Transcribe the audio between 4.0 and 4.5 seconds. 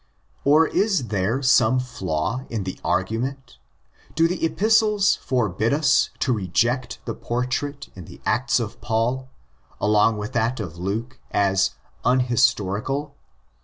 Do the